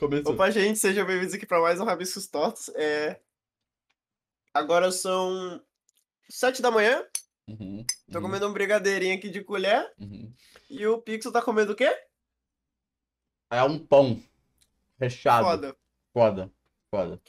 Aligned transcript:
Começou. 0.00 0.32
Opa, 0.32 0.50
gente, 0.50 0.78
sejam 0.78 1.04
bem-vindos 1.04 1.34
aqui 1.34 1.44
para 1.44 1.60
mais 1.60 1.78
um 1.78 1.84
Rabiscos 1.84 2.26
Tortos. 2.26 2.70
É... 2.70 3.20
Agora 4.54 4.90
são 4.90 5.62
sete 6.26 6.62
da 6.62 6.70
manhã. 6.70 7.04
Uhum, 7.46 7.84
Tô 8.10 8.16
uhum, 8.16 8.24
comendo 8.24 8.48
um 8.48 8.52
brigadeirinho 8.54 9.14
aqui 9.14 9.28
de 9.28 9.44
colher. 9.44 9.92
uhum. 10.00 10.32
E 10.70 10.86
o 10.86 11.02
Pixel 11.02 11.30
tá 11.30 11.42
comendo 11.42 11.72
o 11.72 11.76
quê? 11.76 11.94
É 13.50 13.62
um 13.62 13.78
pão 13.78 14.18
recheado. 14.98 15.44
Foda. 15.44 15.76
Foda. 16.14 16.52
Foda. 16.90 17.22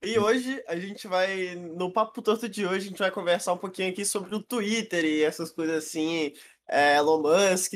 E 0.00 0.16
hoje 0.16 0.62
a 0.68 0.76
gente 0.76 1.08
vai, 1.08 1.56
no 1.56 1.92
Papo 1.92 2.22
Torto 2.22 2.48
de 2.48 2.64
hoje, 2.64 2.86
a 2.86 2.90
gente 2.90 2.98
vai 3.00 3.10
conversar 3.10 3.54
um 3.54 3.58
pouquinho 3.58 3.90
aqui 3.90 4.04
sobre 4.04 4.32
o 4.36 4.40
Twitter 4.40 5.04
e 5.04 5.24
essas 5.24 5.50
coisas 5.50 5.84
assim. 5.84 6.32
É, 6.68 6.96
Elon 6.96 7.20
Musk, 7.20 7.72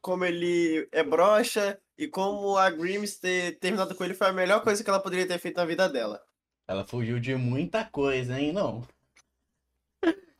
como 0.00 0.24
ele 0.24 0.88
é 0.92 1.02
broxa 1.02 1.76
e 2.04 2.08
como 2.08 2.56
a 2.58 2.70
Grimes 2.70 3.16
ter 3.18 3.58
terminado 3.60 3.94
com 3.94 4.04
ele 4.04 4.14
foi 4.14 4.28
a 4.28 4.32
melhor 4.32 4.62
coisa 4.62 4.82
que 4.84 4.90
ela 4.90 5.00
poderia 5.02 5.26
ter 5.28 5.38
feito 5.38 5.56
na 5.56 5.64
vida 5.66 5.88
dela. 5.88 6.20
Ela 6.66 6.86
fugiu 6.86 7.20
de 7.20 7.34
muita 7.36 7.84
coisa, 7.84 8.40
hein? 8.40 8.50
Não. 8.50 8.82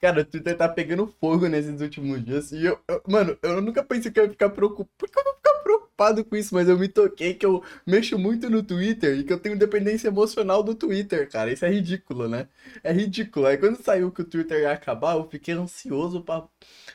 Cara, 0.00 0.22
o 0.22 0.24
Twitter 0.24 0.56
tá 0.56 0.66
pegando 0.68 1.06
fogo 1.20 1.46
nesses 1.46 1.80
últimos 1.80 2.24
dias. 2.24 2.52
E 2.52 2.64
eu, 2.64 2.78
eu- 2.88 3.02
mano, 3.06 3.36
eu 3.42 3.60
nunca 3.60 3.84
pensei 3.84 4.10
que 4.10 4.18
eu 4.18 4.24
ia 4.24 4.30
ficar 4.30 4.48
preocupado. 4.50 4.88
Por 4.96 5.08
que 5.10 5.18
eu 5.18 5.24
vou 5.24 5.34
ficar 5.34 5.54
preocupado 5.62 6.24
com 6.24 6.36
isso? 6.36 6.54
Mas 6.54 6.68
eu 6.68 6.78
me 6.78 6.88
toquei 6.88 7.34
que 7.34 7.44
eu 7.44 7.62
mexo 7.86 8.18
muito 8.18 8.48
no 8.48 8.62
Twitter 8.62 9.18
e 9.18 9.24
que 9.24 9.32
eu 9.32 9.38
tenho 9.38 9.58
dependência 9.58 10.08
emocional 10.08 10.62
do 10.62 10.74
Twitter, 10.74 11.28
cara. 11.30 11.52
Isso 11.52 11.66
é 11.66 11.70
ridículo, 11.70 12.28
né? 12.28 12.48
É 12.82 12.90
ridículo. 12.92 13.46
Aí 13.46 13.58
quando 13.58 13.76
saiu 13.82 14.10
que 14.10 14.22
o 14.22 14.24
Twitter 14.24 14.60
ia 14.62 14.72
acabar, 14.72 15.16
eu 15.16 15.28
fiquei 15.28 15.52
ansioso 15.54 16.22
pra, 16.22 16.48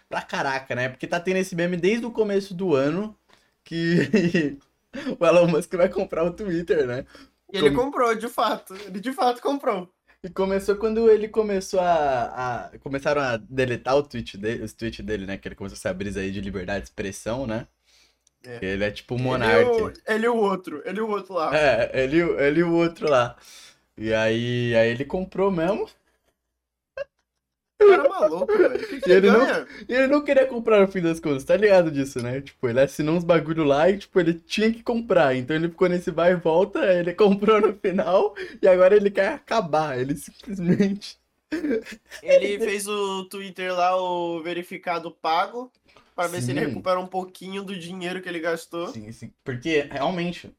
pra 0.10 0.22
caraca, 0.24 0.74
né? 0.76 0.90
Porque 0.90 1.06
tá 1.08 1.20
tendo 1.20 1.38
esse 1.38 1.56
meme 1.56 1.78
desde 1.78 2.06
o 2.06 2.12
começo 2.12 2.54
do 2.56 2.74
ano 2.76 3.16
que 3.66 4.58
o 5.20 5.26
Elon 5.26 5.48
Musk 5.48 5.74
vai 5.76 5.90
comprar 5.90 6.24
o 6.24 6.32
Twitter, 6.32 6.88
né? 6.88 7.06
E 7.52 7.58
ele 7.58 7.72
Como- 7.72 7.84
comprou, 7.92 8.16
de 8.16 8.30
fato. 8.30 8.74
Ele 8.86 9.02
de 9.02 9.12
fato 9.12 9.42
comprou. 9.42 9.92
E 10.24 10.30
começou 10.30 10.76
quando 10.78 11.10
ele 11.12 11.28
começou 11.28 11.80
a, 11.82 12.70
a- 12.72 12.80
Começaram 12.80 13.22
a 13.22 13.38
deletar 13.38 13.96
o 13.98 14.02
tweet 14.04 14.38
dele, 14.38 14.64
os 14.64 14.72
tweets 14.74 15.06
dele, 15.06 15.26
né? 15.26 15.38
Que 15.38 15.48
ele 15.50 15.56
começou 15.56 15.76
essa 15.76 15.94
brisa 15.94 16.22
aí 16.22 16.32
de 16.32 16.40
liberdade 16.42 16.80
de 16.82 16.86
expressão, 16.88 17.46
né? 17.46 17.68
É. 18.44 18.60
Ele 18.64 18.84
é 18.84 18.92
tipo 18.92 19.16
um 19.16 19.20
monarca. 19.20 19.94
ele 20.08 20.26
e 20.26 20.30
o 20.30 20.36
outro, 20.38 20.82
ele 20.86 21.00
e 21.00 21.02
o 21.02 21.10
outro 21.10 21.34
lá. 21.34 21.56
É, 21.58 21.92
ele, 22.04 22.20
ele 22.22 22.60
e 22.60 22.64
o 22.64 22.74
outro 22.74 23.10
lá. 23.10 23.36
E 23.98 24.14
aí, 24.14 24.76
aí 24.76 24.90
ele 24.90 25.04
comprou 25.06 25.50
mesmo. 25.52 25.88
O 27.82 27.88
cara 27.88 28.06
é 28.06 28.10
maluco, 28.10 28.58
velho. 28.58 28.88
Que 28.88 29.02
que 29.02 29.10
E 29.10 29.14
ele 29.14 29.30
não- 29.32 29.46
ganha? 29.46 29.68
E 29.88 29.94
ele 29.94 30.08
não 30.08 30.24
queria 30.24 30.46
comprar 30.48 30.80
no 30.80 30.88
fim 30.88 31.02
das 31.02 31.20
contas, 31.20 31.44
tá 31.44 31.58
ligado 31.58 31.92
disso, 31.92 32.22
né? 32.22 32.42
Tipo, 32.42 32.70
ele 32.70 32.80
assinou 32.80 33.16
uns 33.16 33.24
bagulho 33.24 33.64
lá 33.64 33.90
e, 33.90 33.98
tipo, 33.98 34.18
ele 34.20 34.34
tinha 34.34 34.72
que 34.72 34.82
comprar. 34.82 35.36
Então 35.36 35.56
ele 35.56 35.68
ficou 35.70 35.90
nesse 35.90 36.10
vai 36.12 36.32
e 36.32 36.36
volta, 36.36 36.80
ele 36.94 37.14
comprou 37.16 37.60
no 37.62 37.74
final 37.76 38.34
e 38.62 38.68
agora 38.68 38.96
ele 38.96 39.12
quer 39.12 39.30
acabar. 39.34 40.00
Ele 40.00 40.16
simplesmente. 40.16 41.18
Ele 42.24 42.60
fez 42.60 42.88
o 42.88 43.26
Twitter 43.26 43.74
lá, 43.74 43.96
o 43.96 44.42
verificado 44.42 45.12
pago, 45.12 45.72
pra 46.16 46.28
ver 46.28 46.42
se 46.42 46.52
ele 46.52 46.60
Sim. 46.62 46.68
recupera 46.68 47.00
um 47.00 47.08
pouquinho 47.08 47.64
do 47.64 47.78
dinheiro 47.78 48.22
que 48.22 48.28
ele 48.28 48.40
gastou. 48.40 48.88
Sim, 48.88 49.10
sim. 49.12 49.32
Porque 49.44 49.82
realmente, 49.90 50.52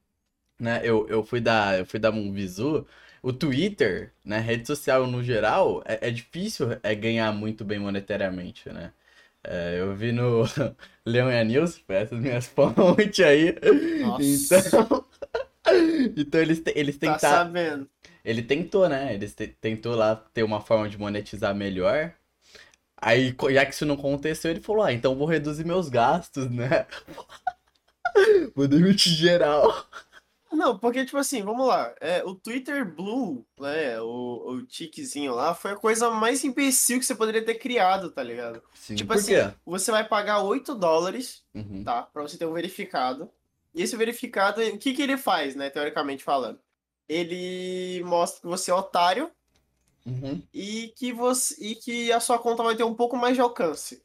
né, 0.59 0.81
eu, 0.85 1.07
eu 1.09 1.25
fui 1.25 1.41
dar, 1.41 1.79
eu 1.79 1.87
fui 1.87 2.01
dar 2.01 2.13
um 2.13 2.33
visu. 2.33 2.87
O 3.23 3.33
Twitter, 3.33 4.13
né, 4.25 4.39
rede 4.39 4.67
social 4.67 5.07
no 5.07 5.23
geral, 5.23 5.83
é, 5.87 6.09
é 6.09 6.11
difícil 6.11 6.69
é 6.83 6.95
ganhar 6.95 7.33
muito 7.33 7.65
bem 7.65 7.79
monetariamente, 7.79 8.69
né? 8.71 8.93
É, 9.45 9.77
eu 9.81 9.95
vi 9.97 10.13
no 10.13 10.45
Leon 11.07 11.31
e 11.31 11.39
a 11.41 11.45
News, 11.45 11.83
essas 11.89 12.19
minhas 12.21 12.47
fontes 12.49 13.25
aí. 13.25 13.55
Nossa. 13.99 14.47
Então, 14.47 15.07
então 16.17 16.41
eles, 16.41 16.61
te- 16.61 16.73
eles 16.77 16.97
Tá 16.99 17.19
tentaram. 17.19 17.47
sabendo. 17.47 17.89
Ele 18.25 18.43
tentou, 18.43 18.89
né? 18.89 19.15
Ele 19.15 19.29
te- 19.29 19.49
tentou 19.49 19.95
lá 19.97 20.17
ter 20.17 20.43
uma 20.45 20.61
forma 20.61 20.89
de 20.89 20.99
monetizar 20.99 21.55
melhor. 21.55 22.15
Aí, 23.01 23.35
já 23.53 23.67
que 23.67 23.75
isso 23.75 23.87
não 23.87 23.97
aconteceu, 23.97 24.51
ele 24.53 24.61
falou: 24.63 24.83
Ah, 24.85 24.93
então 24.93 25.17
vou 25.17 25.27
reduzir 25.29 25.65
meus 25.67 25.89
gastos, 25.89 26.51
né? 26.51 26.87
Vou 28.55 28.67
demitir 28.69 29.13
geral. 29.13 29.87
Não, 30.53 30.79
porque, 30.79 31.05
tipo 31.05 31.19
assim, 31.19 31.43
vamos 31.43 31.67
lá. 31.67 31.95
É, 32.01 32.23
o 32.25 32.35
Twitter 32.35 32.85
Blue, 32.95 33.45
né? 33.61 34.01
O, 34.01 34.53
o 34.53 34.63
tiquezinho 34.67 35.35
lá, 35.35 35.55
foi 35.55 35.73
a 35.73 35.77
coisa 35.77 36.09
mais 36.11 36.45
imbecil 36.45 36.99
que 36.99 37.05
você 37.05 37.15
poderia 37.15 37.45
ter 37.45 37.57
criado, 37.57 38.11
tá 38.13 38.23
ligado? 38.23 38.63
Sim, 38.75 38.95
Tipo 38.95 39.13
assim, 39.13 39.35
quê? 39.35 39.53
você 39.67 39.91
vai 39.91 40.07
pagar 40.07 40.41
8 40.43 40.75
dólares, 40.75 41.45
Uhum. 41.55 41.83
tá? 41.85 42.03
Pra 42.05 42.23
você 42.23 42.39
ter 42.39 42.47
um 42.47 42.53
verificado. 42.53 43.31
E 43.75 43.83
esse 43.83 43.97
verificado, 43.97 44.63
o 44.63 44.79
que 44.79 44.95
que 44.95 45.03
ele 45.03 45.17
faz, 45.19 45.55
né? 45.57 45.69
Teoricamente 45.69 46.23
falando? 46.25 46.59
Ele 47.09 48.03
mostra 48.05 48.41
que 48.41 48.47
você 48.47 48.71
é 48.71 48.75
otário 48.75 49.31
Uhum. 50.07 50.41
e 50.55 50.93
que 50.97 51.13
você 51.13 51.55
e 51.61 51.75
que 51.75 52.13
a 52.13 52.21
sua 52.21 52.39
conta 52.39 52.63
vai 52.63 52.77
ter 52.77 52.85
um 52.85 52.95
pouco 52.95 53.17
mais 53.17 53.35
de 53.35 53.41
alcance. 53.41 54.03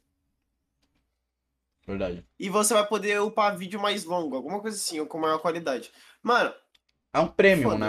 Verdade. 1.86 2.24
E 2.38 2.48
você 2.48 2.74
vai 2.74 2.86
poder 2.86 3.20
upar 3.20 3.56
vídeo 3.56 3.80
mais 3.80 4.04
longo, 4.04 4.36
alguma 4.36 4.60
coisa 4.60 4.76
assim, 4.76 5.00
ou 5.00 5.06
com 5.06 5.18
maior 5.18 5.38
qualidade. 5.40 5.90
Mano, 6.22 6.54
É 7.12 7.18
um 7.18 7.28
prêmio, 7.28 7.76
né? 7.76 7.88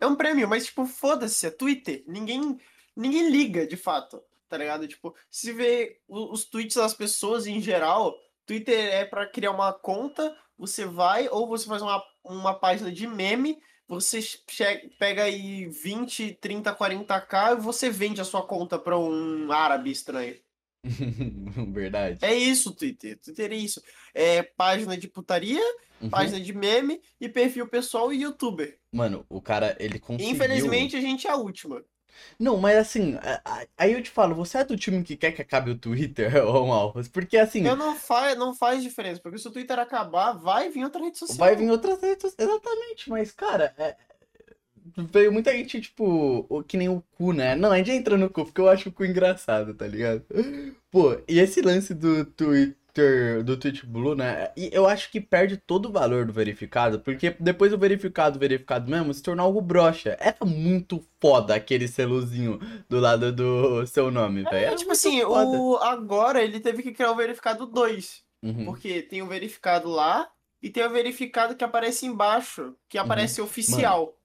É 0.00 0.06
um 0.06 0.16
prêmio, 0.16 0.48
mas 0.48 0.66
tipo, 0.66 0.84
foda-se, 0.86 1.46
é 1.46 1.50
Twitter. 1.50 2.04
Ninguém 2.06 2.58
ninguém 2.96 3.30
liga, 3.30 3.66
de 3.66 3.76
fato, 3.76 4.22
tá 4.48 4.56
ligado? 4.56 4.86
Tipo, 4.86 5.14
se 5.30 5.52
vê 5.52 6.00
os 6.08 6.44
tweets 6.44 6.76
das 6.76 6.94
pessoas 6.94 7.46
em 7.46 7.60
geral, 7.60 8.14
Twitter 8.44 8.92
é 8.92 9.04
pra 9.04 9.26
criar 9.26 9.52
uma 9.52 9.72
conta, 9.72 10.36
você 10.58 10.84
vai 10.84 11.28
ou 11.28 11.46
você 11.46 11.66
faz 11.66 11.80
uma, 11.82 12.02
uma 12.24 12.54
página 12.54 12.90
de 12.92 13.06
meme, 13.06 13.58
você 13.88 14.20
pega 14.98 15.24
aí 15.24 15.66
20, 15.66 16.34
30, 16.34 16.74
40k 16.74 17.52
e 17.52 17.60
você 17.60 17.90
vende 17.90 18.20
a 18.20 18.24
sua 18.24 18.46
conta 18.46 18.78
pra 18.78 18.98
um 18.98 19.50
árabe 19.50 19.90
estranho. 19.90 20.36
Verdade. 21.72 22.18
É 22.22 22.34
isso, 22.34 22.72
Twitter. 22.74 23.18
Twitter 23.18 23.52
é 23.52 23.56
isso. 23.56 23.82
É 24.14 24.42
página 24.42 24.96
de 24.96 25.08
putaria, 25.08 25.60
Uhum. 26.00 26.08
página 26.08 26.40
de 26.40 26.54
meme 26.54 26.98
e 27.20 27.28
perfil 27.28 27.66
pessoal 27.68 28.10
e 28.10 28.22
youtuber. 28.22 28.78
Mano, 28.90 29.26
o 29.28 29.38
cara, 29.40 29.76
ele 29.78 29.98
conseguiu. 29.98 30.30
Infelizmente, 30.34 30.96
a 30.96 31.00
gente 31.00 31.26
é 31.26 31.30
a 31.30 31.36
última. 31.36 31.84
Não, 32.38 32.56
mas 32.56 32.76
assim, 32.78 33.16
aí 33.76 33.92
eu 33.92 34.02
te 34.02 34.10
falo, 34.10 34.34
você 34.34 34.58
é 34.58 34.64
do 34.64 34.76
time 34.76 35.02
que 35.04 35.16
quer 35.16 35.32
que 35.32 35.42
acabe 35.42 35.70
o 35.70 35.78
Twitter, 35.78 36.32
ô 36.48 36.66
Malfas? 36.66 37.06
Porque 37.06 37.36
assim, 37.36 37.66
Eu 37.66 37.76
não 37.76 37.94
faz, 37.94 38.36
não 38.38 38.54
faz 38.54 38.82
diferença, 38.82 39.20
porque 39.22 39.38
se 39.38 39.46
o 39.46 39.50
Twitter 39.50 39.78
acabar, 39.78 40.32
vai 40.32 40.70
vir 40.70 40.84
outra 40.84 41.02
rede 41.02 41.18
social. 41.18 41.36
vai 41.38 41.54
vir 41.54 41.70
outras 41.70 42.00
redes, 42.00 42.34
exatamente, 42.38 43.08
mas 43.10 43.30
cara, 43.30 43.74
é- 43.78 43.96
veio 45.06 45.32
muita 45.32 45.52
gente, 45.52 45.80
tipo, 45.80 46.64
que 46.66 46.76
nem 46.76 46.88
o 46.88 47.02
cu, 47.16 47.32
né? 47.32 47.54
Não, 47.54 47.72
a 47.72 47.78
gente 47.78 47.90
entra 47.90 48.16
no 48.16 48.30
cu, 48.30 48.44
porque 48.44 48.60
eu 48.60 48.68
acho 48.68 48.88
o 48.88 48.92
cu 48.92 49.04
engraçado, 49.04 49.74
tá 49.74 49.86
ligado? 49.86 50.24
Pô, 50.90 51.16
e 51.28 51.38
esse 51.38 51.60
lance 51.60 51.94
do 51.94 52.24
Twitter, 52.24 53.42
do 53.44 53.56
Twitch 53.56 53.84
Blue, 53.84 54.14
né? 54.14 54.50
E 54.56 54.70
eu 54.72 54.86
acho 54.86 55.10
que 55.10 55.20
perde 55.20 55.56
todo 55.56 55.86
o 55.86 55.92
valor 55.92 56.26
do 56.26 56.32
verificado, 56.32 57.00
porque 57.00 57.34
depois 57.38 57.72
o 57.72 57.78
verificado, 57.78 58.38
verificado 58.38 58.90
mesmo, 58.90 59.14
se 59.14 59.22
tornou 59.22 59.46
algo 59.46 59.60
broxa. 59.60 60.16
Era 60.20 60.44
muito 60.44 61.04
foda 61.20 61.54
aquele 61.54 61.86
selozinho 61.86 62.58
do 62.88 62.98
lado 62.98 63.32
do 63.32 63.86
seu 63.86 64.10
nome, 64.10 64.42
velho. 64.42 64.72
É, 64.72 64.74
tipo 64.74 64.92
assim, 64.92 65.20
foda. 65.22 65.58
o, 65.58 65.76
agora 65.76 66.42
ele 66.42 66.60
teve 66.60 66.82
que 66.82 66.92
criar 66.92 67.12
o 67.12 67.16
verificado 67.16 67.66
2. 67.66 68.22
Uhum. 68.42 68.64
Porque 68.64 69.02
tem 69.02 69.22
o 69.22 69.26
verificado 69.26 69.88
lá 69.88 70.28
e 70.62 70.68
tem 70.68 70.84
o 70.84 70.90
verificado 70.90 71.54
que 71.54 71.64
aparece 71.64 72.06
embaixo, 72.06 72.74
que 72.88 72.98
aparece 72.98 73.40
oficial. 73.40 74.14
E, 74.16 74.19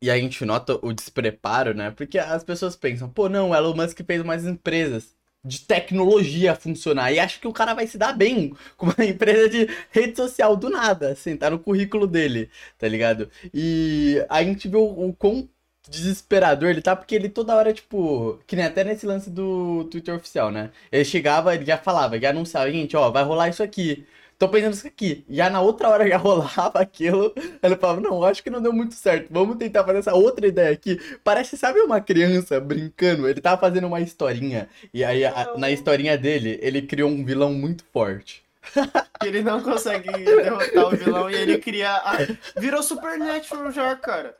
e 0.00 0.10
a 0.10 0.16
gente 0.18 0.44
nota 0.44 0.78
o 0.82 0.92
despreparo, 0.92 1.74
né? 1.74 1.90
Porque 1.90 2.18
as 2.18 2.42
pessoas 2.44 2.76
pensam, 2.76 3.08
pô, 3.10 3.28
não, 3.28 3.50
o 3.50 3.54
Elon 3.54 3.74
Musk 3.74 4.00
fez 4.06 4.22
mais 4.22 4.46
empresas 4.46 5.14
de 5.44 5.60
tecnologia 5.60 6.54
funcionar. 6.54 7.12
E 7.12 7.18
acha 7.20 7.38
que 7.38 7.46
o 7.46 7.52
cara 7.52 7.74
vai 7.74 7.86
se 7.86 7.98
dar 7.98 8.12
bem 8.14 8.54
com 8.76 8.86
uma 8.86 9.04
empresa 9.04 9.48
de 9.48 9.68
rede 9.90 10.16
social 10.16 10.56
do 10.56 10.70
nada, 10.70 11.10
assim, 11.12 11.36
tá 11.36 11.50
no 11.50 11.58
currículo 11.58 12.06
dele, 12.06 12.50
tá 12.78 12.88
ligado? 12.88 13.30
E 13.52 14.24
a 14.28 14.42
gente 14.42 14.68
vê 14.68 14.76
o, 14.76 15.08
o 15.08 15.12
quão 15.14 15.48
desesperador 15.88 16.70
ele 16.70 16.80
tá, 16.80 16.96
porque 16.96 17.14
ele 17.14 17.28
toda 17.28 17.54
hora, 17.54 17.72
tipo, 17.72 18.38
que 18.46 18.56
nem 18.56 18.64
até 18.64 18.82
nesse 18.84 19.04
lance 19.06 19.28
do 19.30 19.84
Twitter 19.90 20.14
oficial, 20.14 20.50
né? 20.50 20.70
Ele 20.90 21.04
chegava, 21.04 21.54
ele 21.54 21.64
já 21.66 21.76
falava, 21.76 22.18
já 22.18 22.30
anunciava, 22.30 22.70
gente, 22.72 22.96
ó, 22.96 23.10
vai 23.10 23.22
rolar 23.22 23.48
isso 23.50 23.62
aqui. 23.62 24.06
Tô 24.44 24.48
pensando 24.50 24.72
nisso 24.72 24.86
aqui. 24.86 25.24
Já 25.28 25.48
na 25.48 25.62
outra 25.62 25.88
hora 25.88 26.06
já 26.06 26.16
rolava 26.18 26.78
aquilo. 26.78 27.32
Ele 27.62 27.76
falava, 27.76 28.00
não, 28.00 28.22
acho 28.22 28.42
que 28.42 28.50
não 28.50 28.60
deu 28.60 28.72
muito 28.74 28.94
certo. 28.94 29.28
Vamos 29.32 29.56
tentar 29.56 29.84
fazer 29.84 29.98
essa 30.00 30.14
outra 30.14 30.46
ideia 30.46 30.70
aqui. 30.70 30.98
Parece, 31.24 31.56
sabe, 31.56 31.80
uma 31.80 31.98
criança 32.00 32.60
brincando? 32.60 33.26
Ele 33.26 33.40
tava 33.40 33.58
fazendo 33.58 33.86
uma 33.86 34.00
historinha. 34.02 34.68
E 34.92 35.02
aí, 35.02 35.24
a- 35.24 35.54
na 35.56 35.70
historinha 35.70 36.18
dele, 36.18 36.58
ele 36.60 36.82
criou 36.82 37.08
um 37.08 37.24
vilão 37.24 37.54
muito 37.54 37.84
forte. 37.90 38.44
Ele 39.24 39.42
não 39.42 39.62
consegue 39.62 40.10
derrotar 40.10 40.86
o 40.86 40.90
vilão 40.96 41.30
e 41.30 41.34
ele 41.34 41.58
cria. 41.58 41.92
a- 41.96 42.16
Virou 42.58 42.82
Supernatural 42.82 43.70
já, 43.70 43.94
cara. 43.96 44.36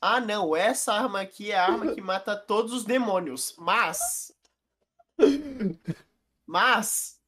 Ah, 0.00 0.20
não, 0.20 0.54
essa 0.56 0.92
arma 0.92 1.20
aqui 1.22 1.50
é 1.52 1.56
a 1.58 1.64
arma 1.66 1.92
que 1.94 2.00
mata 2.00 2.36
todos 2.36 2.72
os 2.72 2.84
demônios. 2.84 3.54
Mas. 3.58 4.32
Mas. 6.46 7.18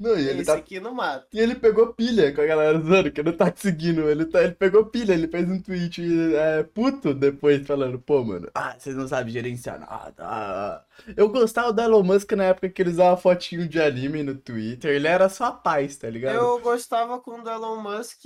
Não, 0.00 0.18
e 0.18 0.26
ele 0.26 0.40
Esse 0.40 0.46
tá 0.46 0.54
aqui 0.54 0.80
não 0.80 0.94
mata. 0.94 1.26
E 1.30 1.38
ele 1.38 1.54
pegou 1.54 1.92
pilha 1.92 2.34
com 2.34 2.40
a 2.40 2.46
galera 2.46 2.80
zoando, 2.80 3.12
que 3.12 3.22
não 3.22 3.36
tá 3.36 3.52
seguindo. 3.54 4.08
Ele, 4.08 4.24
tá, 4.24 4.42
ele 4.42 4.54
pegou 4.54 4.86
pilha, 4.86 5.12
ele 5.12 5.28
fez 5.28 5.46
um 5.46 5.60
tweet 5.60 6.02
é, 6.34 6.62
puto 6.62 7.12
depois 7.12 7.66
falando, 7.66 7.98
pô, 7.98 8.24
mano, 8.24 8.50
ah, 8.54 8.74
vocês 8.78 8.96
não 8.96 9.06
sabem 9.06 9.30
gerenciar 9.30 9.78
nada. 9.78 10.24
ah, 10.24 10.76
ah." 10.78 10.84
Eu 11.14 11.28
gostava 11.28 11.70
do 11.70 11.82
Elon 11.82 12.02
Musk 12.02 12.32
na 12.32 12.44
época 12.44 12.70
que 12.70 12.80
ele 12.80 12.90
usava 12.90 13.20
fotinho 13.20 13.68
de 13.68 13.78
anime 13.78 14.22
no 14.22 14.34
Twitter. 14.34 14.90
Ele 14.94 15.06
era 15.06 15.28
só 15.28 15.44
a 15.44 15.52
paz, 15.52 15.98
tá 15.98 16.08
ligado? 16.08 16.34
Eu 16.34 16.58
gostava 16.60 17.20
quando 17.20 17.46
o 17.46 17.50
Elon 17.50 17.82
Musk 17.82 18.24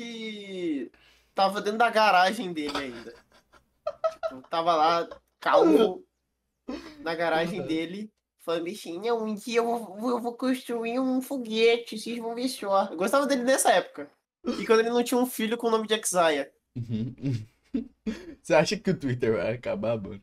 tava 1.34 1.60
dentro 1.60 1.78
da 1.80 1.90
garagem 1.90 2.52
dele 2.52 2.76
ainda. 2.76 3.14
Tipo, 4.28 4.48
tava 4.48 4.76
lá, 4.76 5.08
calmo, 5.40 6.04
na 7.00 7.14
garagem 7.16 7.62
dele, 7.66 8.10
falando 8.44 8.69
assim, 8.69 9.00
não, 9.00 9.25
um 9.25 9.35
dia 9.35 9.58
eu 9.58 9.79
vou, 9.79 10.11
eu 10.11 10.20
vou 10.20 10.35
construir 10.37 10.99
um 10.99 11.20
foguete, 11.20 11.99
vocês 11.99 12.19
vão 12.19 12.35
ver 12.35 12.49
só. 12.49 12.88
Eu 12.91 12.96
gostava 12.96 13.26
dele 13.26 13.43
nessa 13.43 13.70
época. 13.70 14.11
E 14.61 14.67
quando 14.67 14.81
ele 14.81 14.91
não 14.91 15.02
tinha 15.02 15.19
um 15.19 15.26
filho 15.26 15.56
com 15.56 15.69
o 15.69 15.70
nome 15.70 15.88
de. 15.88 15.94
Uhum. 16.76 17.14
Você 18.43 18.55
acha 18.55 18.76
que 18.76 18.91
o 18.91 18.99
Twitter 18.99 19.32
vai 19.32 19.55
acabar, 19.55 20.00
mano? 20.00 20.23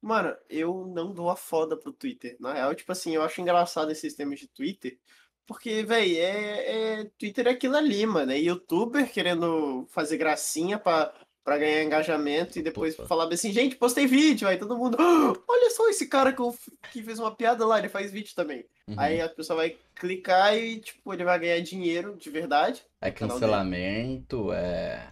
Mano, 0.00 0.36
eu 0.48 0.86
não 0.86 1.12
dou 1.12 1.30
a 1.30 1.36
foda 1.36 1.76
pro 1.76 1.92
Twitter. 1.92 2.36
Na 2.38 2.52
real, 2.52 2.74
tipo 2.74 2.92
assim, 2.92 3.14
eu 3.14 3.22
acho 3.22 3.40
engraçado 3.40 3.90
esses 3.90 4.14
temas 4.14 4.38
de 4.38 4.46
Twitter. 4.46 4.98
Porque, 5.46 5.82
véi, 5.82 6.18
é, 6.18 7.00
é- 7.00 7.04
Twitter 7.18 7.46
é 7.46 7.50
aquilo 7.50 7.76
ali, 7.76 8.04
mano. 8.06 8.30
É 8.30 8.38
youtuber 8.38 9.10
querendo 9.10 9.86
fazer 9.88 10.18
gracinha 10.18 10.78
pra, 10.78 11.12
pra 11.48 11.56
ganhar 11.56 11.82
engajamento 11.82 12.58
e 12.58 12.62
depois 12.62 12.94
Opa. 12.94 13.08
falar 13.08 13.32
assim, 13.32 13.50
gente, 13.50 13.74
postei 13.76 14.06
vídeo. 14.06 14.46
Aí 14.46 14.58
todo 14.58 14.76
mundo, 14.76 14.98
"Ah, 15.00 15.32
olha 15.48 15.70
só 15.70 15.88
esse 15.88 16.06
cara 16.06 16.30
que, 16.30 16.40
eu 16.40 16.54
que 16.92 17.02
fez 17.02 17.18
uma 17.18 17.34
piada 17.34 17.66
lá, 17.66 17.78
ele 17.78 17.88
faz 17.88 18.10
vídeo 18.12 18.34
também. 18.36 18.66
Uhum. 18.86 18.94
Aí 18.98 19.18
a 19.20 19.28
pessoa 19.30 19.56
vai 19.56 19.76
clicar 19.94 20.54
e, 20.54 20.78
tipo, 20.78 21.12
ele 21.14 21.24
vai 21.24 21.38
ganhar 21.38 21.60
dinheiro 21.60 22.14
de 22.16 22.28
verdade. 22.28 22.84
É 23.00 23.10
cancelamento, 23.10 24.52
é. 24.52 25.10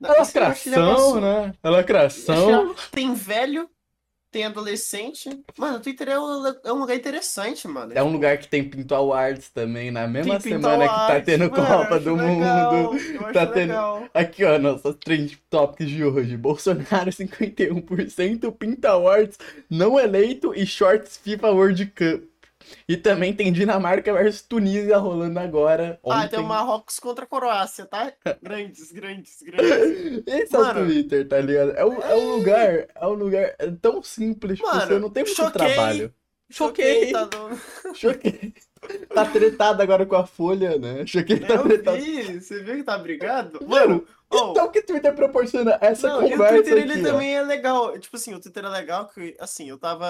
Não, 0.00 0.14
É 0.14 0.18
lacração, 0.18 1.20
né? 1.20 1.54
É 1.62 1.68
lacração. 1.70 2.74
Tem 2.92 3.12
velho, 3.14 3.68
tem 4.32 4.44
adolescente. 4.46 5.28
Mano, 5.58 5.76
o 5.76 5.80
Twitter 5.80 6.08
é 6.08 6.18
um, 6.18 6.46
é 6.64 6.72
um 6.72 6.78
lugar 6.80 6.96
interessante, 6.96 7.68
mano. 7.68 7.92
É 7.94 8.02
um 8.02 8.10
lugar 8.10 8.38
que 8.38 8.48
tem 8.48 8.64
Pinto 8.64 8.94
Awards 8.94 9.50
também, 9.50 9.90
na 9.90 10.08
mesma 10.08 10.40
Tem 10.40 10.52
semana 10.54 10.88
que 10.88 10.94
tá 10.94 11.20
tendo 11.20 11.50
mano, 11.50 11.54
Copa 11.66 12.00
do 12.00 12.14
legal, 12.16 12.72
Mundo. 12.94 13.32
tá 13.32 13.46
tendo- 13.46 13.68
legal. 13.68 14.04
Aqui, 14.14 14.44
ó, 14.44 14.58
nossas 14.58 14.96
trend 14.96 15.38
topics 15.50 15.88
de 15.90 16.02
hoje. 16.02 16.36
Bolsonaro 16.36 17.12
51%, 17.12 18.50
Pinto 18.52 18.86
Awards 18.86 19.38
não 19.70 20.00
eleito 20.00 20.54
e 20.54 20.64
Shorts 20.66 21.18
FIFA 21.22 21.50
World 21.50 21.86
Cup. 21.86 22.31
E 22.88 22.96
também 22.96 23.34
tem 23.34 23.52
Dinamarca 23.52 24.12
versus 24.12 24.42
Tunísia 24.42 24.96
rolando 24.98 25.38
agora. 25.38 25.98
Ah, 26.04 26.18
Ontem. 26.20 26.28
tem 26.30 26.38
o 26.40 26.44
Marrocos 26.44 26.98
contra 26.98 27.24
a 27.24 27.28
Croácia, 27.28 27.86
tá? 27.86 28.12
Grandes, 28.42 28.92
grandes, 28.92 29.42
grandes. 29.42 30.22
Esse 30.26 30.54
é 30.54 30.58
Mano. 30.58 30.80
o 30.82 30.84
Twitter, 30.86 31.28
tá 31.28 31.38
ligado? 31.40 31.70
É 31.72 31.84
um, 31.84 32.02
é 32.02 32.14
um 32.14 32.34
lugar, 32.36 32.86
é 32.94 33.06
um 33.06 33.12
lugar 33.14 33.54
é 33.58 33.70
tão 33.80 34.02
simples, 34.02 34.58
tipo, 34.58 34.68
Mano, 34.68 34.86
você 34.86 34.98
não 34.98 35.10
tem 35.10 35.24
muito 35.24 35.36
choquei. 35.36 35.52
trabalho. 35.52 36.14
Choquei, 36.50 37.12
Tá 37.12 37.26
no... 37.26 37.58
choquei. 37.96 38.54
Tá 39.14 39.24
tretado 39.24 39.80
agora 39.80 40.04
com 40.04 40.16
a 40.16 40.26
Folha, 40.26 40.76
né? 40.76 41.06
Choquei 41.06 41.38
tá 41.40 41.54
Eu 41.54 41.62
tretado. 41.62 41.96
vi, 41.98 42.40
você 42.40 42.62
viu 42.62 42.76
que 42.76 42.82
tá 42.82 42.98
brigado? 42.98 43.60
Mano, 43.66 44.04
oh, 44.28 44.50
Então 44.50 44.66
o 44.66 44.70
que 44.70 44.80
o 44.80 44.86
Twitter 44.86 45.14
proporciona 45.14 45.78
essa 45.80 46.08
não, 46.08 46.22
e 46.22 46.26
o 46.26 46.30
conversa 46.32 46.54
Twitter 46.62 46.82
aqui, 46.82 46.92
ele 46.92 47.08
ó. 47.08 47.12
também 47.12 47.34
é 47.36 47.42
legal. 47.42 47.98
Tipo 47.98 48.16
assim, 48.16 48.34
o 48.34 48.40
Twitter 48.40 48.64
é 48.64 48.68
legal 48.68 49.06
que, 49.08 49.36
assim, 49.40 49.68
eu 49.70 49.78
tava. 49.78 50.06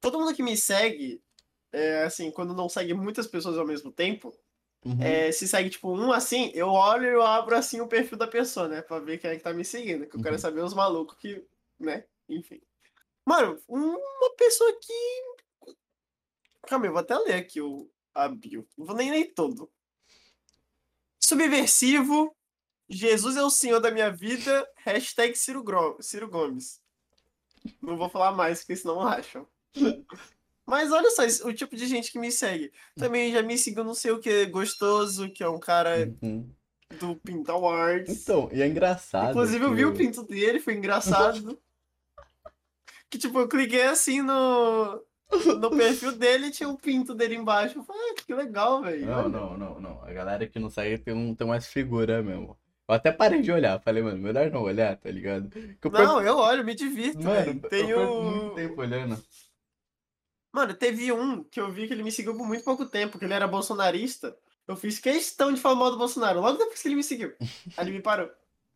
Todo 0.00 0.18
mundo 0.18 0.34
que 0.34 0.42
me 0.42 0.56
segue, 0.56 1.20
é, 1.74 2.04
assim, 2.04 2.30
quando 2.30 2.54
não 2.54 2.68
segue 2.68 2.94
muitas 2.94 3.26
pessoas 3.26 3.58
ao 3.58 3.66
mesmo 3.66 3.90
tempo, 3.92 4.32
Uhum. 4.84 5.00
é, 5.02 5.32
se 5.32 5.48
segue, 5.48 5.70
tipo, 5.70 5.90
um 5.90 6.12
assim, 6.12 6.50
eu 6.54 6.68
olho 6.68 7.06
e 7.06 7.14
eu 7.14 7.22
abro, 7.22 7.56
assim, 7.56 7.80
o 7.80 7.88
perfil 7.88 8.18
da 8.18 8.26
pessoa, 8.28 8.68
né? 8.68 8.82
Pra 8.82 8.98
ver 8.98 9.16
quem 9.18 9.30
é 9.30 9.36
que 9.36 9.42
tá 9.42 9.52
me 9.52 9.64
seguindo. 9.64 10.06
Que 10.06 10.16
eu 10.16 10.22
quero 10.22 10.34
Uhum. 10.34 10.38
saber 10.40 10.62
os 10.62 10.74
malucos 10.74 11.16
que, 11.16 11.42
né? 11.80 12.04
Enfim. 12.28 12.60
Mano, 13.26 13.58
uma 13.66 14.30
pessoa 14.36 14.70
que... 14.80 15.74
Calma, 16.66 16.86
eu 16.86 16.92
vou 16.92 17.00
até 17.00 17.16
ler 17.18 17.34
aqui 17.34 17.60
o, 17.62 17.90
a 18.14 18.28
bio. 18.28 18.68
Não 18.76 18.84
vou 18.84 18.94
nem 18.94 19.10
ler 19.10 19.32
todo. 19.34 19.70
Subversivo, 21.18 22.36
Jesus 22.88 23.36
é 23.36 23.42
o 23.42 23.48
Senhor 23.50 23.80
da 23.80 23.90
minha 23.90 24.10
vida, 24.10 24.68
hashtag 24.76 25.34
Ciro, 25.34 25.62
Gro- 25.64 25.96
Ciro 26.00 26.28
Gomes. 26.28 26.80
Não 27.80 27.96
vou 27.96 28.10
falar 28.10 28.32
mais, 28.32 28.60
porque 28.60 28.76
senão 28.76 29.00
acham. 29.00 29.48
Mas 30.66 30.90
olha 30.90 31.10
só, 31.10 31.22
o 31.46 31.52
tipo 31.52 31.76
de 31.76 31.86
gente 31.86 32.10
que 32.10 32.18
me 32.18 32.32
segue. 32.32 32.72
Também 32.96 33.32
já 33.32 33.42
me 33.42 33.56
seguiu 33.58 33.84
não 33.84 33.94
sei 33.94 34.12
o 34.12 34.18
que 34.18 34.46
gostoso, 34.46 35.30
que 35.30 35.42
é 35.42 35.48
um 35.48 35.58
cara 35.58 36.10
Uhum. 36.22 36.48
do 36.98 37.16
Pinto 37.16 37.52
Awards. 37.52 38.22
Então, 38.22 38.48
e 38.52 38.62
é 38.62 38.66
engraçado. 38.66 39.30
Inclusive 39.30 39.64
eu 39.64 39.74
vi 39.74 39.84
o 39.84 39.92
pinto 39.94 40.22
dele, 40.22 40.60
foi 40.60 40.74
engraçado. 40.74 41.58
que 43.10 43.18
tipo, 43.18 43.38
eu 43.38 43.48
cliquei 43.48 43.82
assim 43.82 44.22
no, 44.22 45.02
no 45.60 45.70
perfil 45.70 46.12
dele 46.12 46.46
e 46.46 46.50
tinha 46.50 46.68
o 46.68 46.78
pinto 46.78 47.14
dele 47.14 47.34
embaixo. 47.36 47.78
Eu 47.78 47.84
falei, 47.84 48.02
ah, 48.10 48.14
que 48.24 48.34
legal, 48.34 48.82
velho. 48.82 49.06
Não, 49.06 49.28
não, 49.28 49.58
não, 49.58 49.80
não. 49.80 50.02
A 50.04 50.12
galera 50.12 50.46
que 50.46 50.58
não 50.58 50.70
segue 50.70 50.98
tem, 50.98 51.14
um, 51.14 51.34
tem 51.34 51.46
umas 51.46 51.66
figuras 51.66 52.24
mesmo. 52.24 52.56
Eu 52.88 52.94
até 52.94 53.10
parei 53.12 53.40
de 53.40 53.50
olhar. 53.52 53.80
Falei, 53.80 54.02
mano, 54.02 54.18
melhor 54.18 54.50
não 54.50 54.62
olhar, 54.62 54.96
tá 54.96 55.10
ligado? 55.10 55.50
Eu 55.82 55.90
Não, 55.90 56.20
eu 56.22 56.36
olho, 56.36 56.64
me 56.64 56.74
divirto, 56.74 57.22
Mano, 57.22 57.44
velho. 57.44 57.60
eu 57.62 57.68
perco 57.70 58.22
muito 58.22 58.54
tempo 58.54 58.80
olhando. 58.80 59.22
Mano, 60.54 60.72
teve 60.72 61.10
um 61.10 61.42
que 61.42 61.60
eu 61.60 61.68
vi 61.68 61.88
que 61.88 61.92
ele 61.92 62.04
me 62.04 62.12
seguiu 62.12 62.32
por 62.36 62.46
muito 62.46 62.62
pouco 62.62 62.86
tempo, 62.86 63.18
que 63.18 63.24
ele 63.24 63.34
era 63.34 63.48
bolsonarista. 63.48 64.36
Eu 64.68 64.76
fiz 64.76 65.00
questão 65.00 65.52
de 65.52 65.60
falar 65.60 65.74
mal 65.74 65.90
do 65.90 65.98
Bolsonaro, 65.98 66.40
logo 66.40 66.56
depois 66.56 66.80
que 66.80 66.86
ele 66.86 66.94
me 66.94 67.02
seguiu. 67.02 67.32
Aí 67.76 67.84
ele 67.84 67.90
me 67.90 68.00
parou. 68.00 68.30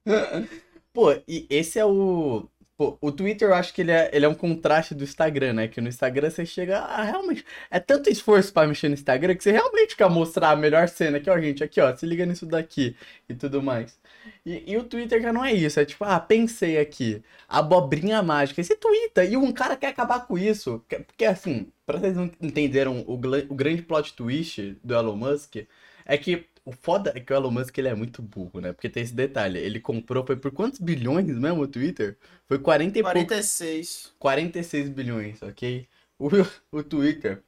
Pô, 0.93 1.13
e 1.29 1.47
esse 1.49 1.79
é 1.79 1.85
o. 1.85 2.49
Pô, 2.77 2.99
o 3.01 3.13
Twitter 3.13 3.51
eu 3.51 3.55
acho 3.55 3.73
que 3.73 3.83
ele 3.83 3.93
é, 3.93 4.11
ele 4.13 4.25
é 4.27 4.29
um 4.29 4.35
contraste 4.35 4.93
do 4.93 5.05
Instagram, 5.05 5.53
né? 5.53 5.69
Que 5.69 5.81
no 5.81 5.89
Instagram 5.89 6.29
você 6.31 6.45
chega. 6.45 6.81
Ah, 6.81 7.05
realmente. 7.05 7.45
É 7.71 7.79
tanto 7.79 8.11
esforço 8.11 8.53
pra 8.53 8.67
mexer 8.67 8.89
no 8.89 8.95
Instagram 8.95 9.37
que 9.37 9.45
você 9.45 9.53
realmente 9.53 9.97
quer 9.97 10.11
mostrar 10.11 10.51
a 10.51 10.57
melhor 10.57 10.89
cena. 10.89 11.19
Aqui, 11.19 11.31
ó, 11.31 11.41
gente, 11.41 11.63
aqui, 11.63 11.81
ó, 11.81 11.95
se 11.95 12.05
liga 12.05 12.27
nisso 12.27 12.45
daqui 12.45 12.97
e 13.29 13.35
tudo 13.35 13.63
mais. 13.63 13.97
E, 14.45 14.73
e 14.73 14.77
o 14.77 14.85
Twitter 14.85 15.21
já 15.23 15.33
não 15.33 15.45
é 15.45 15.53
isso. 15.53 15.79
É 15.81 15.85
tipo, 15.85 16.05
ah, 16.05 16.19
pensei 16.21 16.79
aqui. 16.79 17.23
Abobrinha 17.49 18.23
mágica. 18.23 18.61
E 18.61 18.65
você 18.65 18.77
twitta. 18.77 19.25
E 19.25 19.37
um 19.37 19.53
cara 19.53 19.77
quer 19.77 19.89
acabar 19.89 20.27
com 20.27 20.39
isso. 20.39 20.85
Que- 20.89 21.01
Porque 21.01 21.25
assim, 21.25 21.71
pra 21.87 21.99
vocês 21.99 22.17
não 22.17 22.31
entenderam 22.41 23.01
o, 23.07 23.15
o 23.15 23.55
grande 23.55 23.83
plot 23.83 24.15
twist 24.15 24.77
do 24.83 24.95
Elon 24.95 25.17
Musk, 25.17 25.57
é 26.05 26.17
que 26.19 26.47
o 26.65 26.73
foda 26.73 27.13
é 27.17 27.21
que 27.21 27.33
o 27.33 27.37
Elon 27.37 27.51
Musk 27.51 27.77
ele 27.79 27.89
é 27.89 27.95
muito 27.95 28.21
burro, 28.23 28.61
né? 28.61 28.73
Porque 28.73 28.89
tem 28.89 29.03
esse 29.03 29.15
detalhe. 29.15 29.59
Ele 29.59 29.81
comprou, 29.81 30.25
foi 30.27 30.37
por 30.37 30.51
quantos 30.53 30.79
bilhões 30.81 31.27
mesmo 31.27 31.63
o 31.63 31.69
Twitter? 31.69 32.17
Foi 32.47 32.59
40 32.59 32.99
e 32.99 33.05
poucos. 33.05 33.39
46. 33.39 34.13
46 34.19 34.89
bilhões, 34.89 35.43
ok? 35.43 35.89
O, 36.19 36.29
o 36.73 36.83
Twitter, 36.83 37.43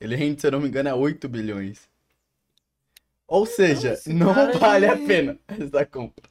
ele 0.00 0.16
rende, 0.16 0.40
se 0.40 0.46
eu 0.46 0.52
não 0.52 0.60
me 0.60 0.68
engano, 0.68 0.90
a 0.90 0.94
8 0.96 1.28
bilhões. 1.28 1.88
Ou 3.28 3.44
seja, 3.44 3.98
não 4.06 4.32
cara, 4.32 4.56
vale 4.56 4.86
a 4.86 4.96
pena 4.96 5.36
essa 5.48 5.84
compra. 5.84 6.22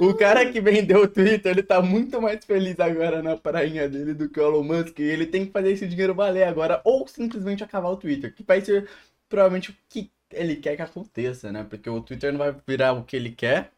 O 0.00 0.12
cara 0.14 0.50
que 0.50 0.60
vendeu 0.60 1.02
o 1.02 1.08
Twitter, 1.08 1.52
ele 1.52 1.62
tá 1.62 1.80
muito 1.80 2.20
mais 2.20 2.44
feliz 2.44 2.78
agora 2.80 3.22
na 3.22 3.36
prainha 3.36 3.88
dele 3.88 4.14
do 4.14 4.28
que 4.28 4.40
o 4.40 4.42
Elon 4.42 4.64
Musk. 4.64 4.98
E 4.98 5.02
ele 5.02 5.26
tem 5.26 5.46
que 5.46 5.52
fazer 5.52 5.70
esse 5.70 5.86
dinheiro 5.86 6.12
valer 6.12 6.42
agora, 6.42 6.80
ou 6.84 7.06
simplesmente 7.06 7.62
acabar 7.62 7.90
o 7.90 7.96
Twitter. 7.96 8.34
Que 8.34 8.42
vai 8.42 8.60
ser 8.60 8.88
provavelmente 9.28 9.70
o 9.70 9.76
que 9.88 10.10
ele 10.32 10.56
quer 10.56 10.74
que 10.74 10.82
aconteça, 10.82 11.52
né? 11.52 11.64
Porque 11.68 11.88
o 11.88 12.00
Twitter 12.00 12.32
não 12.32 12.38
vai 12.38 12.54
virar 12.66 12.94
o 12.94 13.04
que 13.04 13.14
ele 13.14 13.30
quer. 13.30 13.70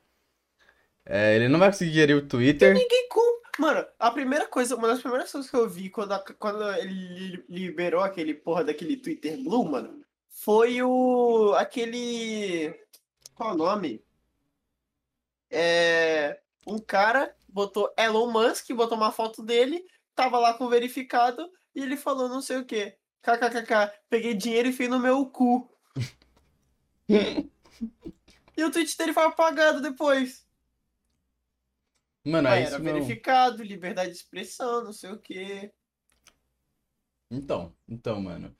É, 1.04 1.36
ele 1.36 1.48
não 1.48 1.58
vai 1.58 1.70
conseguir 1.70 1.92
gerir 1.92 2.16
o 2.16 2.26
Twitter. 2.26 2.72
Ninguém 2.72 3.08
compra. 3.08 3.32
Mano, 3.58 3.86
a 3.98 4.10
primeira 4.10 4.46
coisa, 4.46 4.76
uma 4.76 4.88
das 4.88 5.00
primeiras 5.00 5.30
coisas 5.30 5.50
que 5.50 5.56
eu 5.56 5.68
vi 5.68 5.90
quando, 5.90 6.12
a- 6.12 6.24
quando 6.38 6.62
ele 6.74 6.94
li- 6.94 7.44
liberou 7.50 8.00
aquele 8.00 8.32
porra 8.32 8.64
daquele 8.64 8.96
Twitter 8.96 9.36
Blue, 9.36 9.68
mano, 9.70 10.00
foi 10.32 10.82
o. 10.82 11.54
aquele. 11.54 12.74
Qual 13.34 13.50
é 13.50 13.52
o 13.52 13.56
nome? 13.56 14.04
É. 15.50 16.40
Um 16.66 16.78
cara 16.78 17.36
botou 17.48 17.92
Elon 17.98 18.30
Musk, 18.30 18.70
botou 18.72 18.96
uma 18.96 19.12
foto 19.12 19.42
dele, 19.42 19.84
tava 20.14 20.38
lá 20.38 20.54
com 20.54 20.68
verificado, 20.68 21.50
e 21.74 21.82
ele 21.82 21.96
falou 21.96 22.28
não 22.28 22.40
sei 22.40 22.58
o 22.58 22.64
que. 22.64 22.96
KKKK, 23.20 23.92
peguei 24.08 24.34
dinheiro 24.34 24.68
e 24.68 24.72
fui 24.72 24.88
no 24.88 24.98
meu 24.98 25.26
cu. 25.26 25.70
E 28.54 28.62
o 28.62 28.70
tweet 28.70 28.96
dele 28.96 29.14
foi 29.14 29.24
apagado 29.24 29.80
depois. 29.80 30.46
Mano, 32.24 32.48
é 32.48 32.60
era 32.60 32.60
isso 32.60 32.78
não. 32.78 32.84
verificado, 32.84 33.62
liberdade 33.62 34.10
de 34.10 34.16
expressão, 34.16 34.84
não 34.84 34.92
sei 34.92 35.10
o 35.10 35.18
quê. 35.18 35.72
Então, 37.30 37.74
então, 37.88 38.20
mano. 38.20 38.54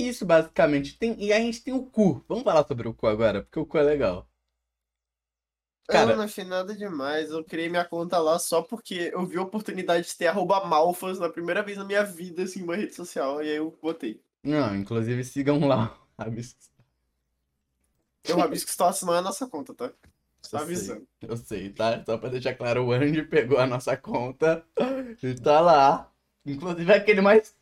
É 0.00 0.08
Isso 0.08 0.24
basicamente. 0.24 0.96
Tem, 0.98 1.14
e 1.22 1.32
a 1.32 1.38
gente 1.38 1.62
tem 1.62 1.74
o 1.74 1.84
cu. 1.84 2.24
Vamos 2.28 2.44
falar 2.44 2.66
sobre 2.66 2.88
o 2.88 2.94
cu 2.94 3.06
agora, 3.06 3.42
porque 3.42 3.58
o 3.58 3.66
cu 3.66 3.78
é 3.78 3.82
legal. 3.82 4.28
Cara- 5.88 6.12
Eu 6.12 6.16
não 6.16 6.24
achei 6.24 6.44
nada 6.44 6.74
demais. 6.74 7.30
Eu 7.30 7.44
criei 7.44 7.68
minha 7.68 7.84
conta 7.84 8.18
lá 8.18 8.38
só 8.38 8.62
porque 8.62 9.10
eu 9.12 9.26
vi 9.26 9.36
a 9.38 9.42
oportunidade 9.42 10.06
de 10.06 10.16
ter 10.16 10.28
arroba 10.28 10.64
Malfas 10.64 11.18
na 11.18 11.28
primeira 11.28 11.62
vez 11.62 11.76
na 11.76 11.84
minha 11.84 12.04
vida, 12.04 12.44
assim, 12.44 12.62
uma 12.62 12.76
rede 12.76 12.94
social. 12.94 13.42
E 13.42 13.48
aí 13.50 13.56
eu 13.56 13.76
botei. 13.82 14.22
Não, 14.42 14.74
inclusive 14.76 15.24
sigam 15.24 15.66
lá. 15.66 15.98
o 16.18 16.22
Rabiscos. 16.22 16.70
E 18.28 18.32
o 18.32 18.36
Rabiscos 18.36 18.76
Tortos 18.76 19.02
não 19.02 19.14
é 19.14 19.20
nossa 19.20 19.46
conta, 19.48 19.74
tá? 19.74 19.92
Só 20.42 20.58
Eu 20.58 20.60
sei, 20.60 20.74
avisando. 20.74 21.08
eu 21.22 21.36
sei, 21.36 21.70
tá? 21.72 22.02
Só 22.04 22.16
pra 22.18 22.28
deixar 22.30 22.54
claro, 22.54 22.84
o 22.86 22.92
Andy 22.92 23.22
pegou 23.24 23.58
a 23.58 23.66
nossa 23.66 23.96
conta 23.96 24.64
e 25.22 25.34
tá 25.34 25.60
lá. 25.60 26.10
Inclusive, 26.46 26.92
aquele 26.92 27.20
mais 27.20 27.54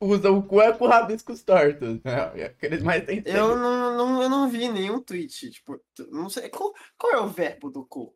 usa 0.00 0.30
o 0.30 0.42
cu 0.42 0.60
é 0.60 0.72
com 0.72 0.86
rabiscos 0.86 1.42
tortos. 1.42 2.00
Né? 2.04 2.44
Aqueles 2.44 2.82
mais 2.82 3.04
tem 3.04 3.22
Eu 3.26 3.56
não, 3.56 3.96
não, 3.96 4.22
eu 4.22 4.28
não 4.28 4.48
vi 4.48 4.68
nenhum 4.68 5.00
tweet, 5.00 5.50
tipo, 5.50 5.80
não 6.10 6.28
sei. 6.28 6.48
Qual, 6.48 6.72
qual 6.98 7.12
é 7.12 7.20
o 7.20 7.28
verbo 7.28 7.70
do 7.70 7.84
cu? 7.84 8.14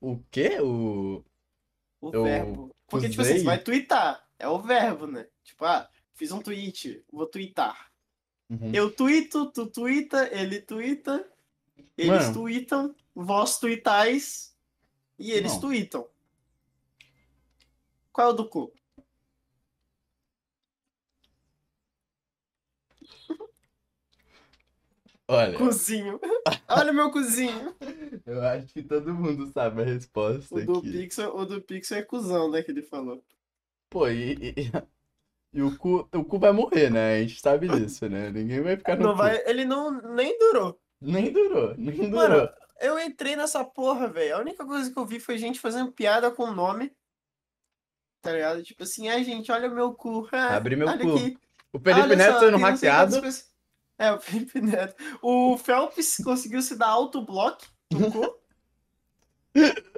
O 0.00 0.18
quê? 0.30 0.58
O. 0.60 1.24
O 2.00 2.10
Eu 2.12 2.24
verbo. 2.24 2.74
Porque, 2.88 3.08
tipo 3.08 3.22
assim, 3.22 3.38
você 3.38 3.44
vai 3.44 3.58
twittar. 3.58 4.26
É 4.38 4.48
o 4.48 4.58
verbo, 4.58 5.06
né? 5.06 5.26
Tipo, 5.44 5.64
ah, 5.66 5.88
fiz 6.14 6.32
um 6.32 6.40
tweet, 6.40 7.04
vou 7.12 7.26
twittar. 7.26 7.90
Uhum. 8.48 8.72
Eu 8.74 8.90
twito, 8.90 9.50
tu 9.52 9.66
twita, 9.66 10.28
ele 10.32 10.60
twita, 10.60 11.24
eles 11.96 12.22
Mano. 12.22 12.34
tweetam, 12.34 12.94
vós 13.14 13.58
tweetais 13.58 14.56
e 15.18 15.30
eles 15.30 15.52
Não. 15.52 15.60
tweetam. 15.60 16.08
Qual 18.12 18.28
é 18.28 18.30
o 18.30 18.34
do 18.34 18.48
cu? 18.48 18.72
Olha, 25.32 25.56
Cozinho. 25.58 26.20
Olha 26.68 26.90
o 26.90 26.94
meu 26.94 27.10
cozinho. 27.10 27.74
eu 28.26 28.42
acho 28.42 28.66
que 28.72 28.82
todo 28.82 29.14
mundo 29.14 29.46
sabe 29.52 29.82
a 29.82 29.84
resposta 29.84 30.54
O 30.54 30.64
do, 30.64 30.78
aqui. 30.78 30.90
Pixel, 30.92 31.36
o 31.36 31.44
do 31.44 31.60
Pixel 31.62 31.98
é 31.98 32.02
cuzão, 32.02 32.50
né? 32.50 32.62
Que 32.62 32.70
ele 32.72 32.82
falou. 32.82 33.22
Pô, 33.88 34.08
e, 34.08 34.32
e, 34.56 34.72
e 35.52 35.62
o, 35.62 35.76
cu, 35.78 36.08
o 36.14 36.24
cu 36.24 36.38
vai 36.38 36.52
morrer, 36.52 36.90
né? 36.90 37.16
A 37.16 37.20
gente 37.20 37.40
sabe 37.40 37.68
disso, 37.88 38.08
né? 38.08 38.30
Ninguém 38.30 38.60
vai 38.60 38.76
ficar 38.76 38.96
no 38.96 39.02
Não 39.04 39.12
cu. 39.12 39.18
vai, 39.18 39.40
ele 39.46 39.64
não 39.64 39.90
nem 40.14 40.36
durou. 40.38 40.80
Nem 41.00 41.32
durou, 41.32 41.74
nem 41.76 41.96
durou. 42.10 42.10
Mano, 42.10 42.48
eu 42.80 42.98
entrei 42.98 43.36
nessa 43.36 43.64
porra, 43.64 44.08
velho. 44.08 44.36
A 44.36 44.40
única 44.40 44.64
coisa 44.66 44.92
que 44.92 44.98
eu 44.98 45.06
vi 45.06 45.20
foi 45.20 45.38
gente 45.38 45.60
fazendo 45.60 45.92
piada 45.92 46.30
com 46.30 46.44
o 46.44 46.54
nome. 46.54 46.92
Tá 48.22 48.32
ligado? 48.32 48.62
Tipo 48.62 48.82
assim, 48.82 49.08
ai 49.08 49.24
gente, 49.24 49.50
olha 49.50 49.70
o 49.70 49.74
meu 49.74 49.94
cu. 49.94 50.28
Ah, 50.32 50.56
Abre 50.56 50.76
meu 50.76 50.86
cu. 50.88 50.92
aqui. 50.92 51.38
o 51.72 51.78
Felipe 51.78 52.00
Olha 52.02 52.16
Neto 52.16 52.40
sendo 52.40 52.58
hackeado. 52.58 53.12
quantas 53.16 53.49
É, 54.00 54.12
o 54.12 54.18
Felipe 54.20 54.60
Neto. 54.62 54.94
O 55.20 55.58
Phelps 55.58 56.16
conseguiu 56.24 56.62
se 56.62 56.74
dar 56.74 56.88
autoblock 56.88 57.66
no 57.92 58.10
cu. 58.10 58.36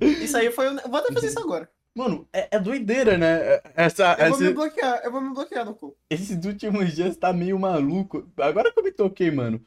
Isso 0.00 0.36
aí 0.36 0.52
foi. 0.52 0.68
o- 0.74 0.88
Vou 0.88 0.96
até 1.00 1.12
fazer 1.12 1.28
isso 1.28 1.40
agora. 1.40 1.70
Mano, 1.94 2.28
é, 2.32 2.48
é 2.56 2.60
doideira, 2.60 3.18
né? 3.18 3.60
Essa, 3.74 4.14
Eu 4.20 4.30
vou 4.30 4.38
me 4.40 4.52
bloquear, 4.52 5.00
eu 5.02 5.10
vou 5.10 5.20
me 5.20 5.34
bloquear 5.34 5.64
no 5.64 5.74
cu. 5.74 5.96
esses 6.08 6.44
últimos 6.44 6.92
dias 6.94 7.16
tá 7.16 7.32
meio 7.32 7.58
maluco. 7.58 8.30
Agora 8.38 8.70
que 8.72 8.78
eu 8.78 8.84
me 8.84 8.92
toquei, 8.92 9.30
mano. 9.30 9.60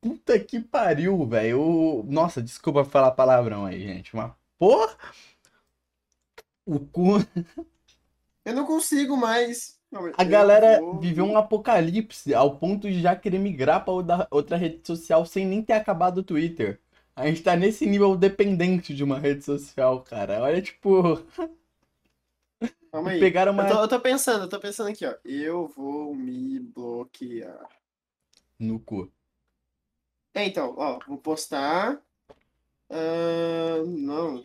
Puta 0.00 0.38
que 0.38 0.60
pariu, 0.60 1.26
velho. 1.26 2.02
Nossa, 2.08 2.40
desculpa 2.40 2.84
falar 2.84 3.10
palavrão 3.10 3.66
aí, 3.66 3.82
gente. 3.82 4.14
Mas, 4.16 4.32
porra! 4.58 4.96
O 6.64 6.78
cu. 6.80 7.18
Eu 8.44 8.54
não 8.54 8.64
consigo 8.64 9.16
mais. 9.16 9.75
Não, 10.02 10.12
A 10.16 10.24
galera 10.24 10.80
vou- 10.80 10.98
viveu 11.00 11.24
um 11.24 11.36
apocalipse 11.36 12.34
ao 12.34 12.56
ponto 12.58 12.88
de 12.90 13.00
já 13.00 13.14
querer 13.16 13.38
migrar 13.38 13.84
pra 13.84 14.26
outra- 14.30 14.56
rede 14.56 14.86
social 14.86 15.24
sem 15.24 15.46
nem 15.46 15.62
ter 15.62 15.72
acabado 15.74 16.18
o 16.18 16.22
Twitter. 16.22 16.80
A 17.14 17.26
gente 17.26 17.42
tá 17.42 17.56
nesse 17.56 17.86
nível 17.86 18.14
dependente 18.16 18.94
de 18.94 19.02
uma 19.02 19.18
rede 19.18 19.42
social, 19.44 20.02
cara. 20.02 20.42
Olha, 20.42 20.60
tipo, 20.60 21.22
Calma 22.92 23.10
aí. 23.10 23.20
pegaram 23.20 23.52
uma. 23.52 23.66
Eu 23.68 23.74
tô, 23.74 23.82
eu 23.82 23.88
tô 23.88 24.00
pensando, 24.00 24.44
eu 24.44 24.48
tô 24.48 24.60
pensando 24.60 24.88
aqui, 24.90 25.06
ó. 25.06 25.14
Eu 25.24 25.66
vou 25.68 26.14
me 26.14 26.60
bloquear. 26.60 27.68
No 28.58 28.78
cu. 28.80 29.10
É, 30.34 30.44
então, 30.44 30.74
ó, 30.76 30.98
vou 31.06 31.16
postar. 31.18 31.98
Ah, 32.90 33.82
não. 33.86 34.44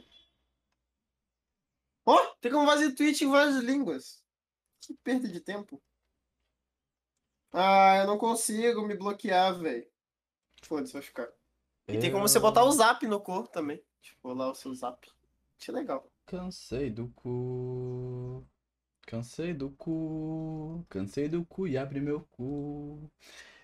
Ó, 2.05 2.17
tem 2.41 2.51
como 2.51 2.65
fazer 2.65 2.91
tweet 2.93 3.23
em 3.23 3.29
várias 3.29 3.57
línguas. 3.57 4.21
Que 4.81 4.93
perda 4.95 5.27
de 5.27 5.39
tempo. 5.39 5.81
Ah, 7.53 7.97
eu 7.99 8.07
não 8.07 8.17
consigo 8.17 8.81
me 8.81 8.95
bloquear, 8.95 9.57
velho. 9.59 9.85
Foda-se, 10.63 10.93
vai 10.93 11.01
ficar. 11.01 11.29
E 11.87 11.99
tem 11.99 12.11
como 12.11 12.27
você 12.27 12.39
botar 12.39 12.63
o 12.63 12.71
zap 12.71 13.05
no 13.05 13.19
cu 13.19 13.47
também. 13.47 13.81
Tipo, 14.01 14.33
lá 14.33 14.49
o 14.49 14.55
seu 14.55 14.73
zap. 14.73 15.07
Isso 15.59 15.71
é 15.71 15.73
legal. 15.73 16.09
Cansei 16.25 16.89
do 16.89 17.09
cu. 17.09 18.45
Cansei 19.05 19.53
do 19.53 19.69
cu. 19.71 20.85
Cansei 20.89 21.27
do 21.27 21.45
cu 21.45 21.67
e 21.67 21.77
abre 21.77 21.99
meu 21.99 22.21
cu. 22.31 23.11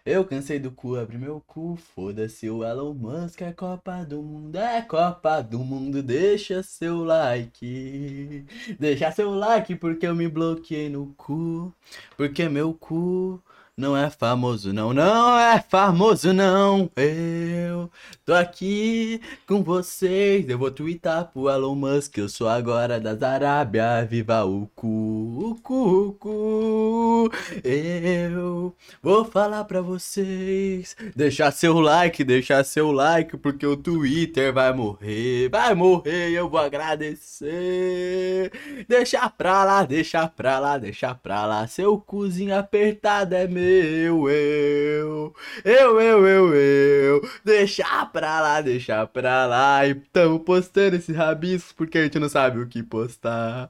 Eu 0.10 0.24
cansei 0.24 0.58
do 0.58 0.72
cu, 0.72 0.96
abre 0.96 1.18
meu 1.18 1.44
cu. 1.46 1.76
Foda-se 1.76 2.50
o 2.50 2.64
Elon 2.64 2.94
Musk, 2.94 3.42
é 3.42 3.52
Copa 3.52 4.06
do 4.06 4.22
Mundo, 4.22 4.56
é 4.56 4.82
Copa 4.82 5.42
do 5.42 5.60
Mundo. 5.60 6.02
Deixa 6.02 6.64
seu 6.64 7.04
like. 7.04 8.46
Deixa 8.80 9.12
seu 9.12 9.32
like 9.32 9.76
porque 9.76 10.08
eu 10.08 10.16
me 10.16 10.30
bloqueei 10.30 10.88
no 10.88 11.14
cu. 11.18 11.74
Porque 12.16 12.48
meu 12.48 12.74
cu 12.74 13.44
não 13.80 13.96
é 13.96 14.10
famoso, 14.10 14.74
não, 14.74 14.92
não 14.92 15.38
é 15.38 15.62
famoso, 15.62 16.34
não. 16.34 16.90
Eu 16.96 17.92
tô 18.26 18.34
aqui 18.34 19.22
com 19.48 19.62
vocês. 19.62 20.50
Eu 20.50 20.58
vou 20.58 20.72
twittar 20.72 21.26
pro 21.32 21.48
Elon 21.48 21.76
Musk. 21.76 22.18
Eu 22.18 22.28
sou 22.28 22.50
agora 22.50 23.00
das 23.00 23.22
Arábia. 23.22 24.04
Viva 24.04 24.44
o 24.46 24.68
cu, 24.76 24.88
o 24.88 25.56
cu, 25.62 26.08
o 26.08 26.14
cu. 26.14 27.32
Eu 27.64 28.76
vou 29.00 29.24
falar 29.26 29.64
pra 29.66 29.80
vocês. 29.80 30.96
Deixar 31.16 31.52
seu 31.52 31.80
like, 31.80 32.24
deixar 32.24 32.64
seu 32.66 32.92
like. 32.92 33.38
Porque 33.38 33.68
o 33.68 33.78
Twitter 33.78 34.52
vai 34.52 34.74
morrer. 34.74 35.50
Vai 35.50 35.76
morrer. 35.76 36.32
Eu 36.32 36.50
vou 36.50 36.60
agradecer. 36.60 38.52
Deixa 38.90 39.30
pra 39.30 39.64
lá, 39.64 39.84
deixa 39.84 40.28
pra 40.28 40.58
lá, 40.58 40.80
deixa 40.80 41.14
pra 41.14 41.46
lá. 41.46 41.68
Seu 41.68 42.00
cozinho 42.00 42.58
apertado 42.58 43.36
é 43.36 43.48
meu. 43.48 43.67
Eu, 43.68 44.30
eu, 44.30 45.36
eu, 45.66 46.00
eu, 46.28 46.56
eu. 46.56 47.30
Deixa 47.44 48.06
pra 48.06 48.42
lá, 48.42 48.62
deixa 48.62 49.06
pra 49.08 49.46
lá. 49.46 49.86
E 49.88 49.96
tamo 49.96 50.40
postando 50.40 50.96
esse 50.96 51.12
rabisco 51.12 51.76
porque 51.76 51.98
a 51.98 52.04
gente 52.04 52.20
não 52.20 52.30
sabe 52.30 52.60
o 52.60 52.68
que 52.68 52.82
postar. 52.82 53.66